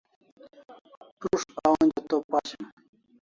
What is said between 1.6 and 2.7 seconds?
a onja to pashim